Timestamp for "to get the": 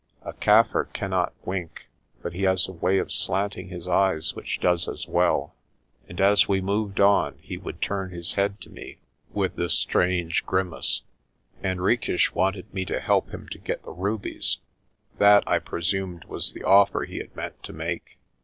13.49-13.91